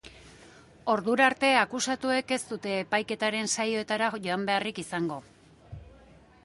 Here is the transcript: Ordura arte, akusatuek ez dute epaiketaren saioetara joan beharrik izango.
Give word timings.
Ordura 0.93 1.27
arte, 1.31 1.51
akusatuek 1.63 2.33
ez 2.39 2.39
dute 2.53 2.73
epaiketaren 2.85 3.53
saioetara 3.57 4.09
joan 4.27 4.49
beharrik 4.51 4.83
izango. 4.87 5.21